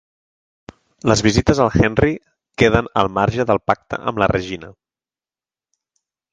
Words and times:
Les 1.11 1.21
visites 1.27 1.61
al 1.65 1.69
Henry 1.81 2.09
queden 2.63 2.91
al 3.03 3.11
marge 3.19 3.47
del 3.53 3.63
pacte 3.73 4.03
amb 4.13 4.25
la 4.25 4.33
Regina. 4.35 4.73